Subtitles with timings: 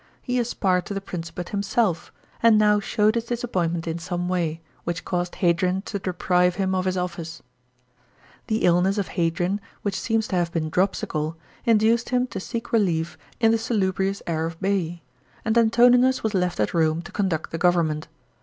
[0.19, 2.11] He aspired to the Pnncipate himself,
[2.41, 6.85] and now showed his disappointment in some way, which caused Hadrian to deprive him of
[6.85, 7.43] his office.§
[8.45, 8.45] 30.
[8.47, 13.15] The illness of Hadrian, which seems to have been dropsical, induced him to seek relief
[13.39, 15.01] in the salubrious air of Ba'se,
[15.45, 18.07] and Anto ninus was left at Rome to conduct the government.